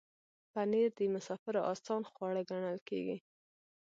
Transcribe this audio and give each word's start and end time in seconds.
پنېر 0.51 0.89
د 0.97 0.99
مسافرو 1.15 1.61
آسان 1.73 2.01
خواړه 2.11 2.41
ګڼل 2.49 2.77
کېږي. 2.89 3.17